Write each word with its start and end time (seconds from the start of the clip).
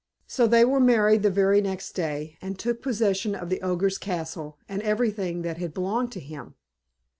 So 0.25 0.47
they 0.47 0.65
were 0.65 0.79
married 0.79 1.21
the 1.21 1.29
very 1.29 1.61
next 1.61 1.91
day, 1.91 2.35
and 2.41 2.57
took 2.57 2.81
possession 2.81 3.35
of 3.35 3.49
the 3.49 3.61
Ogre's 3.61 3.99
castle, 3.99 4.57
and 4.67 4.81
of 4.81 4.87
everything 4.87 5.43
that 5.43 5.57
had 5.59 5.75
belonged 5.75 6.11
to 6.13 6.19
him. 6.19 6.55